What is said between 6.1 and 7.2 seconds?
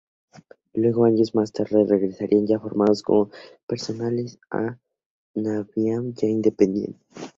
ya independiente.